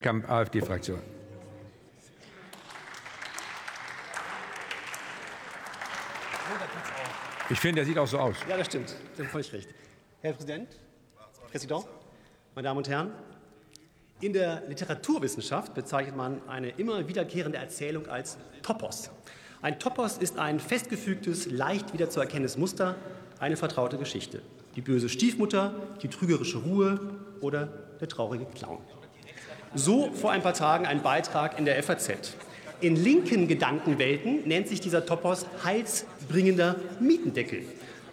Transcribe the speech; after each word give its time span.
Kamp, 0.00 0.30
AfD-Fraktion. 0.30 1.00
Ich 7.50 7.58
finde, 7.58 7.80
er 7.80 7.86
sieht 7.86 7.98
auch 7.98 8.06
so 8.06 8.18
aus. 8.18 8.36
Ja, 8.48 8.56
das 8.56 8.66
stimmt. 8.66 8.94
Sie 9.14 9.22
haben 9.22 9.28
völlig 9.30 9.52
recht. 9.52 9.68
Herr 10.20 10.34
Präsident, 10.34 10.68
Präsident, 11.50 11.86
meine 12.54 12.68
Damen 12.68 12.78
und 12.78 12.88
Herren, 12.88 13.10
in 14.20 14.32
der 14.32 14.62
Literaturwissenschaft 14.68 15.74
bezeichnet 15.74 16.16
man 16.16 16.46
eine 16.48 16.70
immer 16.70 17.08
wiederkehrende 17.08 17.58
Erzählung 17.58 18.06
als 18.06 18.36
Topos. 18.62 19.10
Ein 19.62 19.80
Topos 19.80 20.18
ist 20.18 20.38
ein 20.38 20.60
festgefügtes, 20.60 21.50
leicht 21.50 21.92
wiederzuerkennendes 21.92 22.56
Muster, 22.56 22.96
eine 23.40 23.56
vertraute 23.56 23.98
Geschichte. 23.98 24.42
Die 24.76 24.80
böse 24.80 25.08
Stiefmutter, 25.08 25.74
die 26.02 26.08
trügerische 26.08 26.58
Ruhe 26.58 27.00
oder 27.40 27.66
der 28.00 28.08
traurige 28.08 28.44
Clown. 28.46 28.78
So 29.74 30.10
vor 30.12 30.30
ein 30.30 30.42
paar 30.42 30.54
Tagen 30.54 30.86
ein 30.86 31.02
Beitrag 31.02 31.58
in 31.58 31.64
der 31.64 31.82
FAZ. 31.82 32.34
In 32.80 32.96
linken 32.96 33.48
Gedankenwelten 33.48 34.46
nennt 34.46 34.68
sich 34.68 34.80
dieser 34.80 35.04
Topos 35.04 35.46
heilsbringender 35.64 36.76
Mietendeckel. 37.00 37.62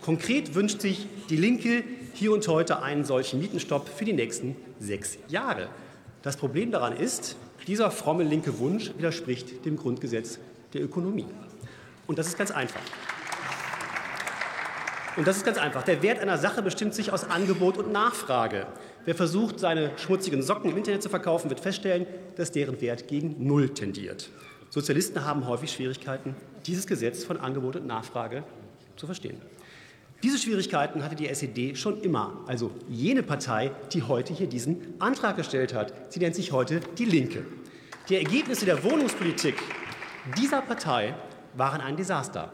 Konkret 0.00 0.54
wünscht 0.54 0.80
sich 0.80 1.06
die 1.28 1.36
Linke 1.36 1.82
hier 2.14 2.32
und 2.32 2.46
heute 2.46 2.82
einen 2.82 3.04
solchen 3.04 3.40
Mietenstopp 3.40 3.88
für 3.88 4.04
die 4.04 4.12
nächsten 4.12 4.56
sechs 4.78 5.18
Jahre. 5.28 5.68
Das 6.22 6.36
Problem 6.36 6.70
daran 6.70 6.94
ist, 6.94 7.36
dieser 7.66 7.90
fromme 7.90 8.24
linke 8.24 8.58
Wunsch 8.58 8.92
widerspricht 8.96 9.64
dem 9.64 9.76
Grundgesetz 9.76 10.38
der 10.72 10.82
Ökonomie. 10.82 11.26
Und 12.06 12.18
das 12.18 12.28
ist 12.28 12.38
ganz 12.38 12.50
einfach. 12.50 12.80
Und 15.16 15.26
das 15.26 15.36
ist 15.36 15.44
ganz 15.44 15.58
einfach. 15.58 15.82
Der 15.82 16.02
Wert 16.02 16.20
einer 16.20 16.38
Sache 16.38 16.62
bestimmt 16.62 16.94
sich 16.94 17.12
aus 17.12 17.24
Angebot 17.24 17.76
und 17.78 17.90
Nachfrage. 17.90 18.66
Wer 19.04 19.14
versucht, 19.14 19.58
seine 19.58 19.90
schmutzigen 19.98 20.42
Socken 20.42 20.70
im 20.70 20.76
Internet 20.76 21.02
zu 21.02 21.08
verkaufen, 21.08 21.50
wird 21.50 21.60
feststellen, 21.60 22.06
dass 22.36 22.52
deren 22.52 22.80
Wert 22.80 23.08
gegen 23.08 23.44
Null 23.44 23.70
tendiert. 23.70 24.30
Sozialisten 24.70 25.24
haben 25.24 25.48
häufig 25.48 25.72
Schwierigkeiten, 25.72 26.36
dieses 26.64 26.86
Gesetz 26.86 27.24
von 27.24 27.38
Angebot 27.38 27.76
und 27.76 27.86
Nachfrage 27.86 28.44
zu 28.96 29.06
verstehen. 29.06 29.40
Diese 30.22 30.38
Schwierigkeiten 30.38 31.02
hatte 31.02 31.16
die 31.16 31.28
SED 31.28 31.76
schon 31.76 32.02
immer, 32.02 32.44
also 32.46 32.70
jene 32.88 33.22
Partei, 33.22 33.72
die 33.92 34.02
heute 34.02 34.32
hier 34.32 34.46
diesen 34.46 34.94
Antrag 35.00 35.36
gestellt 35.36 35.74
hat. 35.74 35.92
Sie 36.12 36.20
nennt 36.20 36.36
sich 36.36 36.52
heute 36.52 36.80
Die 36.98 37.06
Linke. 37.06 37.44
Die 38.08 38.16
Ergebnisse 38.16 38.66
der 38.66 38.84
Wohnungspolitik 38.84 39.54
dieser 40.36 40.60
Partei 40.60 41.14
waren 41.54 41.80
ein 41.80 41.96
Desaster. 41.96 42.52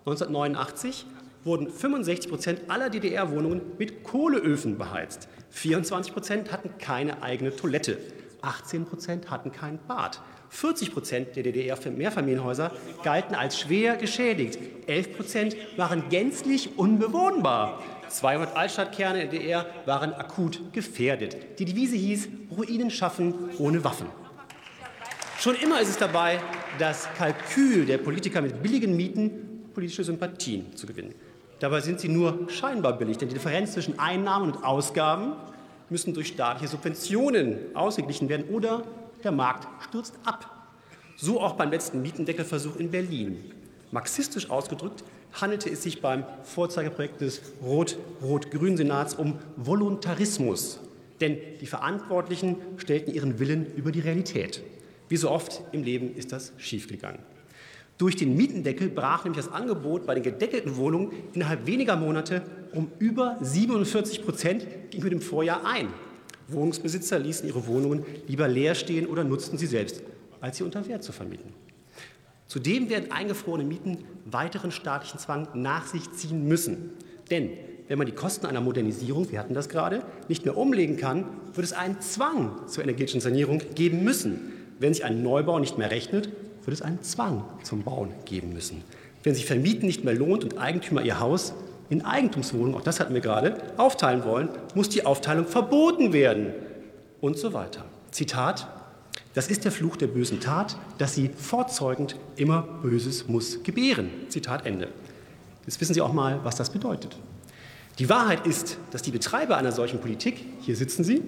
1989 0.00 1.06
wurden 1.46 1.70
65 1.70 2.30
Prozent 2.30 2.60
aller 2.68 2.90
DDR-Wohnungen 2.90 3.62
mit 3.78 4.04
Kohleöfen 4.04 4.76
beheizt. 4.76 5.28
24 5.50 6.12
Prozent 6.12 6.52
hatten 6.52 6.76
keine 6.78 7.22
eigene 7.22 7.54
Toilette. 7.54 7.98
18 8.42 8.84
Prozent 8.84 9.30
hatten 9.30 9.52
kein 9.52 9.78
Bad. 9.86 10.20
40 10.50 10.92
Prozent 10.92 11.36
der 11.36 11.42
DDR-Mehrfamilienhäuser 11.44 12.72
galten 13.02 13.34
als 13.34 13.58
schwer 13.58 13.96
geschädigt. 13.96 14.58
11 14.86 15.16
Prozent 15.16 15.56
waren 15.76 16.08
gänzlich 16.08 16.78
unbewohnbar. 16.78 17.82
200 18.08 18.56
Altstadtkerne 18.56 19.20
der 19.20 19.28
DDR 19.28 19.66
waren 19.84 20.12
akut 20.12 20.72
gefährdet. 20.72 21.58
Die 21.58 21.64
Devise 21.64 21.96
hieß 21.96 22.28
Ruinen 22.56 22.90
schaffen 22.90 23.34
ohne 23.58 23.82
Waffen. 23.82 24.06
Schon 25.38 25.56
immer 25.56 25.80
ist 25.80 25.90
es 25.90 25.98
dabei, 25.98 26.40
das 26.78 27.08
Kalkül 27.16 27.86
der 27.86 27.98
Politiker 27.98 28.40
mit 28.40 28.62
billigen 28.62 28.96
Mieten 28.96 29.70
politische 29.74 30.04
Sympathien 30.04 30.74
zu 30.74 30.86
gewinnen. 30.86 31.14
Dabei 31.58 31.80
sind 31.80 32.00
sie 32.00 32.08
nur 32.08 32.48
scheinbar 32.50 32.98
billig, 32.98 33.16
denn 33.18 33.28
die 33.28 33.34
Differenz 33.34 33.72
zwischen 33.72 33.98
Einnahmen 33.98 34.52
und 34.52 34.64
Ausgaben 34.64 35.32
müssen 35.88 36.12
durch 36.12 36.28
staatliche 36.28 36.68
Subventionen 36.68 37.58
ausgeglichen 37.74 38.28
werden 38.28 38.48
oder 38.48 38.82
der 39.24 39.32
Markt 39.32 39.66
stürzt 39.84 40.14
ab. 40.24 40.50
So 41.16 41.40
auch 41.40 41.54
beim 41.54 41.70
letzten 41.70 42.02
Mietendeckelversuch 42.02 42.76
in 42.76 42.90
Berlin. 42.90 43.52
Marxistisch 43.90 44.50
ausgedrückt 44.50 45.04
handelte 45.32 45.70
es 45.70 45.82
sich 45.82 46.02
beim 46.02 46.24
Vorzeigeprojekt 46.42 47.20
des 47.20 47.40
Rot-Rot-Grünen 47.62 48.76
Senats 48.76 49.14
um 49.14 49.38
Voluntarismus. 49.56 50.80
Denn 51.20 51.38
die 51.60 51.66
Verantwortlichen 51.66 52.56
stellten 52.76 53.14
ihren 53.14 53.38
Willen 53.38 53.66
über 53.74 53.92
die 53.92 54.00
Realität. 54.00 54.62
Wie 55.08 55.16
so 55.16 55.30
oft 55.30 55.62
im 55.72 55.82
Leben 55.82 56.14
ist 56.14 56.32
das 56.32 56.52
schiefgegangen. 56.58 57.20
Durch 57.98 58.16
den 58.16 58.36
Mietendeckel 58.36 58.90
brach 58.90 59.24
nämlich 59.24 59.44
das 59.44 59.52
Angebot 59.52 60.06
bei 60.06 60.14
den 60.14 60.22
gedeckelten 60.22 60.76
Wohnungen 60.76 61.12
innerhalb 61.32 61.66
weniger 61.66 61.96
Monate 61.96 62.42
um 62.72 62.90
über 62.98 63.38
47 63.40 64.22
Prozent 64.22 64.66
gegenüber 64.90 65.10
dem 65.10 65.22
Vorjahr 65.22 65.64
ein. 65.64 65.88
Wohnungsbesitzer 66.48 67.18
ließen 67.18 67.48
ihre 67.48 67.66
Wohnungen 67.66 68.04
lieber 68.26 68.48
leer 68.48 68.74
stehen 68.74 69.06
oder 69.06 69.24
nutzten 69.24 69.56
sie 69.56 69.66
selbst, 69.66 70.02
als 70.40 70.58
sie 70.58 70.64
unter 70.64 70.86
Wert 70.86 71.02
zu 71.02 71.12
vermieten. 71.12 71.52
Zudem 72.46 72.90
werden 72.90 73.10
eingefrorene 73.10 73.64
Mieten 73.64 74.04
weiteren 74.24 74.70
staatlichen 74.70 75.18
Zwang 75.18 75.48
nach 75.54 75.86
sich 75.86 76.12
ziehen 76.12 76.46
müssen. 76.46 76.90
Denn 77.30 77.50
wenn 77.88 77.98
man 77.98 78.06
die 78.06 78.12
Kosten 78.12 78.46
einer 78.46 78.60
Modernisierung, 78.60 79.30
wir 79.30 79.38
hatten 79.38 79.54
das 79.54 79.68
gerade, 79.68 80.02
nicht 80.28 80.44
mehr 80.44 80.56
umlegen 80.56 80.96
kann, 80.96 81.24
wird 81.54 81.66
es 81.66 81.72
einen 81.72 82.00
Zwang 82.00 82.68
zur 82.68 82.84
energetischen 82.84 83.20
Sanierung 83.20 83.62
geben 83.74 84.04
müssen. 84.04 84.52
Wenn 84.78 84.92
sich 84.92 85.04
ein 85.04 85.22
Neubau 85.22 85.58
nicht 85.58 85.78
mehr 85.78 85.90
rechnet, 85.90 86.30
wird 86.66 86.74
es 86.74 86.82
einen 86.82 87.02
Zwang 87.02 87.44
zum 87.62 87.82
Bauen 87.82 88.10
geben 88.24 88.52
müssen. 88.52 88.82
Wenn 89.22 89.34
sich 89.34 89.46
Vermieten 89.46 89.86
nicht 89.86 90.04
mehr 90.04 90.14
lohnt 90.14 90.44
und 90.44 90.58
Eigentümer 90.58 91.02
ihr 91.02 91.20
Haus 91.20 91.54
in 91.88 92.04
Eigentumswohnungen, 92.04 92.74
auch 92.74 92.82
das 92.82 93.00
hatten 93.00 93.14
wir 93.14 93.20
gerade, 93.20 93.56
aufteilen 93.76 94.24
wollen, 94.24 94.48
muss 94.74 94.88
die 94.88 95.06
Aufteilung 95.06 95.46
verboten 95.46 96.12
werden 96.12 96.52
und 97.20 97.38
so 97.38 97.52
weiter. 97.52 97.84
Zitat, 98.10 98.68
das 99.34 99.48
ist 99.48 99.64
der 99.64 99.72
Fluch 99.72 99.96
der 99.96 100.08
bösen 100.08 100.40
Tat, 100.40 100.76
dass 100.98 101.14
sie 101.14 101.28
fortzeugend 101.28 102.16
immer 102.36 102.62
Böses 102.82 103.28
muss 103.28 103.62
gebären. 103.62 104.10
Zitat 104.28 104.66
Ende. 104.66 104.88
Jetzt 105.66 105.80
wissen 105.80 105.94
Sie 105.94 106.00
auch 106.00 106.12
mal, 106.12 106.40
was 106.42 106.56
das 106.56 106.70
bedeutet. 106.70 107.16
Die 107.98 108.08
Wahrheit 108.08 108.46
ist, 108.46 108.78
dass 108.90 109.02
die 109.02 109.10
Betreiber 109.10 109.56
einer 109.56 109.72
solchen 109.72 110.00
Politik, 110.00 110.44
hier 110.60 110.76
sitzen 110.76 111.02
sie, 111.02 111.22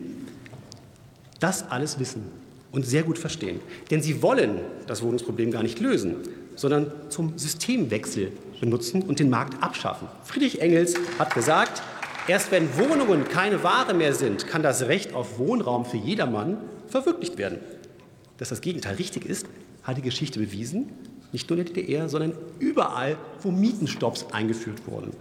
das 1.41 1.71
alles 1.71 1.99
wissen 1.99 2.48
und 2.73 2.87
sehr 2.87 3.03
gut 3.03 3.19
verstehen. 3.19 3.61
Denn 3.91 4.03
sie 4.03 4.23
wollen 4.23 4.61
das 4.87 5.03
Wohnungsproblem 5.03 5.51
gar 5.51 5.63
nicht 5.63 5.81
lösen, 5.81 6.17
sondern 6.57 6.91
zum 7.09 7.39
Systemwechsel 7.39 8.33
benutzen 8.61 9.03
und 9.03 9.21
den 9.21 9.31
Markt 9.31 9.63
abschaffen. 9.63 10.09
Friedrich 10.25 10.61
Engels 10.61 10.95
hat 11.19 11.35
gesagt, 11.35 11.83
erst 12.27 12.51
wenn 12.51 12.69
Wohnungen 12.77 13.25
keine 13.25 13.63
Ware 13.63 13.95
mehr 13.95 14.13
sind, 14.13 14.47
kann 14.47 14.63
das 14.63 14.83
Recht 14.83 15.15
auf 15.15 15.39
Wohnraum 15.39 15.85
für 15.85 15.97
jedermann 15.97 16.59
verwirklicht 16.89 17.39
werden. 17.39 17.59
Dass 18.39 18.49
das 18.51 18.61
Gegenteil 18.61 18.97
richtig 18.97 19.25
ist, 19.25 19.47
hat 19.83 19.97
die 19.97 20.03
Geschichte 20.03 20.39
bewiesen, 20.39 20.91
nicht 21.33 21.49
nur 21.51 21.59
in 21.59 21.65
der 21.65 21.75
DDR, 21.75 22.09
sondern 22.09 22.33
überall, 22.59 23.17
wo 23.43 23.51
Mietenstopps 23.51 24.27
eingeführt 24.33 24.87
wurden. 24.87 25.13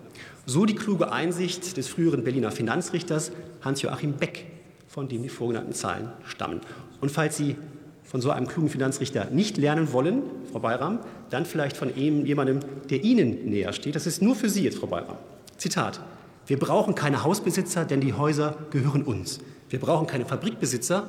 So 0.45 0.65
die 0.65 0.75
kluge 0.75 1.11
Einsicht 1.11 1.75
des 1.75 1.87
früheren 1.87 2.23
Berliner 2.23 2.51
Finanzrichters 2.51 3.31
Hans-Joachim 3.61 4.13
Beck, 4.13 4.45
von 4.87 5.09
dem 5.09 5.23
die 5.23 5.29
vorgenannten 5.29 5.73
Zahlen 5.73 6.09
stammen. 6.25 6.61
Und 7.01 7.11
falls 7.11 7.37
Sie 7.37 7.55
von 8.03 8.21
so 8.21 8.31
einem 8.31 8.47
klugen 8.47 8.69
Finanzrichter 8.69 9.25
nicht 9.31 9.57
lernen 9.57 9.91
wollen, 9.91 10.23
Frau 10.51 10.59
Bayram, 10.59 10.99
dann 11.29 11.45
vielleicht 11.45 11.75
von 11.75 11.93
jemandem, 11.95 12.59
der 12.89 13.03
Ihnen 13.03 13.49
näher 13.49 13.73
steht. 13.73 13.95
Das 13.95 14.07
ist 14.07 14.21
nur 14.21 14.35
für 14.35 14.49
Sie 14.49 14.63
jetzt, 14.63 14.79
Frau 14.79 14.87
Bayram. 14.87 15.17
Zitat. 15.57 15.99
Wir 16.45 16.57
brauchen 16.57 16.95
keine 16.95 17.23
Hausbesitzer, 17.23 17.83
denn 17.83 17.99
die 17.99 18.13
Häuser 18.13 18.55
gehören 18.71 19.03
uns. 19.03 19.39
Wir 19.69 19.79
brauchen 19.79 20.07
keine 20.07 20.25
Fabrikbesitzer, 20.25 21.05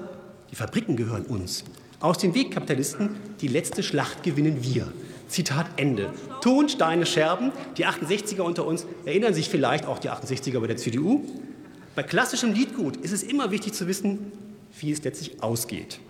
die 0.50 0.56
Fabriken 0.56 0.96
gehören 0.96 1.22
uns. 1.22 1.62
Aus 2.00 2.18
dem 2.18 2.34
Weg, 2.34 2.50
Kapitalisten, 2.50 3.10
die 3.40 3.48
letzte 3.48 3.84
Schlacht 3.84 4.24
gewinnen 4.24 4.58
wir. 4.62 4.92
Zitat 5.28 5.66
Ende. 5.76 6.12
Ton, 6.40 6.68
Steine, 6.68 7.06
Scherben. 7.06 7.52
Die 7.76 7.86
68er 7.86 8.40
unter 8.40 8.66
uns 8.66 8.86
erinnern 9.04 9.34
sich 9.34 9.48
vielleicht 9.48 9.86
auch 9.86 9.98
die 9.98 10.10
68er 10.10 10.58
bei 10.58 10.66
der 10.66 10.76
CDU. 10.76 11.24
Bei 11.94 12.02
klassischem 12.02 12.52
Liedgut 12.52 12.96
ist 12.96 13.12
es 13.12 13.22
immer 13.22 13.50
wichtig 13.50 13.74
zu 13.74 13.86
wissen, 13.86 14.32
wie 14.80 14.92
es 14.92 15.02
letztlich 15.04 15.42
ausgeht. 15.42 16.00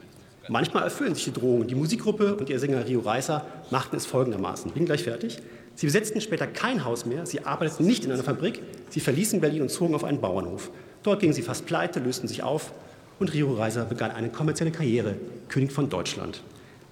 Manchmal 0.49 0.85
erfüllen 0.85 1.15
sich 1.15 1.25
die 1.25 1.33
Drohungen. 1.33 1.69
Die 1.69 1.75
Musikgruppe 1.75 2.35
und 2.35 2.49
ihr 2.49 2.59
Sänger 2.59 2.87
Rio 2.87 3.01
Reiser 3.01 3.47
machten 3.71 3.97
es 3.97 4.07
folgendermaßen. 4.07 4.71
Bin 4.73 4.87
gleich 4.87 5.05
fertig. 5.05 5.39
Sie 5.75 5.87
besetzten 5.87 6.21
später 6.21 6.47
kein 6.47 6.85
Haus 6.85 7.05
mehr. 7.05 7.27
Sie 7.27 7.45
arbeiteten 7.45 7.87
nicht 7.87 8.05
in 8.05 8.13
einer 8.13 8.23
Fabrik. 8.23 8.63
Sie 8.89 9.01
verließen 9.01 9.41
Berlin 9.41 9.63
und 9.63 9.71
zogen 9.71 9.95
auf 9.95 10.05
einen 10.05 10.21
Bauernhof. 10.21 10.71
Dort 11.03 11.21
gingen 11.21 11.35
sie 11.35 11.43
fast 11.43 11.67
pleite, 11.67 12.01
lösten 12.01 12.29
sich 12.29 12.43
auf 12.43 12.73
und 13.19 13.33
Rio 13.35 13.53
Reiser 13.55 13.85
begann 13.85 14.11
eine 14.11 14.31
kommerzielle 14.31 14.71
Karriere, 14.71 15.17
König 15.49 15.73
von 15.73 15.89
Deutschland. 15.91 16.43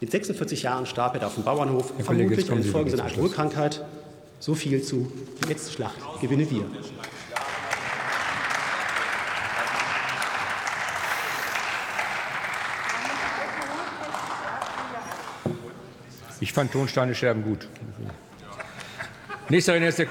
Mit 0.00 0.10
46 0.10 0.62
Jahren 0.62 0.86
starb 0.86 1.16
er 1.16 1.26
auf 1.26 1.34
dem 1.34 1.44
Bauernhof, 1.44 1.92
Herr 1.96 2.04
vermutlich 2.04 2.50
an 2.50 2.62
Folge 2.62 2.90
seiner 2.90 3.04
Alkoholkrankheit. 3.04 3.84
So 4.38 4.54
viel 4.54 4.82
zu 4.82 5.10
Jetzt 5.48 5.72
Schlacht 5.72 5.96
gewinne 6.20 6.50
wir. 6.50 6.64
Ich 16.40 16.52
fand 16.52 16.72
Tonsteine 16.72 17.14
Scherben 17.14 17.42
gut. 17.42 17.66
Nächster 19.48 19.74
Redner 19.74 19.88
ist 19.88 19.98
der 19.98 20.04